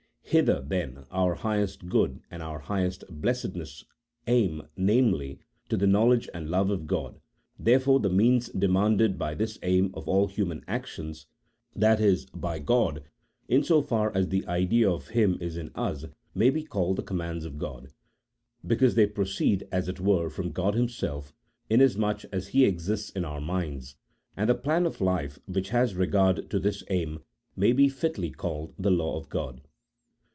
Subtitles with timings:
[0.23, 3.83] Hither, then, our highest good and our highest blessed ness
[4.27, 7.19] aim— namely, to the knowledge and love of God;
[7.59, 11.25] there fore the means demanded by this aim of all human actions,
[11.75, 13.03] that is, by God
[13.49, 17.03] in so far as the idea of him is in us, may be called the
[17.03, 17.89] commands of God,
[18.65, 21.33] because they proceed, as it were, from God Himself,
[21.69, 23.97] inasmuch as He exists in our minds,
[24.37, 27.19] and the plan of life which has regard to this aim
[27.57, 29.59] may be fitly called the law of God.